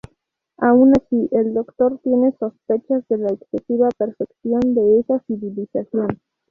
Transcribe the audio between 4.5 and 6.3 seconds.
de esa civilización.